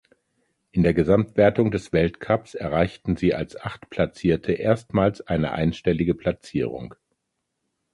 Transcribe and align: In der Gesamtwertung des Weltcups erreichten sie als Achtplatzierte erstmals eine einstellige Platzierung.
In 0.71 0.81
der 0.81 0.95
Gesamtwertung 0.95 1.69
des 1.69 1.93
Weltcups 1.93 2.55
erreichten 2.55 3.17
sie 3.17 3.35
als 3.35 3.55
Achtplatzierte 3.61 4.51
erstmals 4.53 5.21
eine 5.27 5.51
einstellige 5.51 6.15
Platzierung. 6.15 6.95